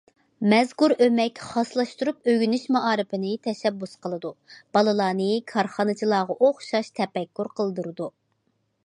[0.51, 4.31] مەزكۇر ئۆمەك خاسلاشتۇرۇپ ئۆگىنىش مائارىپىنى تەشەببۇس قىلىدۇ،
[4.79, 8.09] بالىلارنى كارخانىچىلارغا ئوخشاش تەپەككۇر قىلدۇرىدۇ.